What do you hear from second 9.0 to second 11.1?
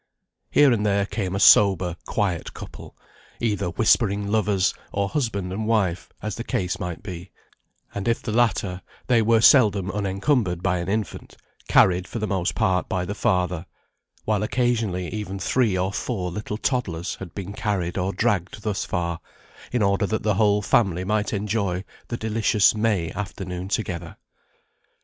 they were seldom unencumbered by an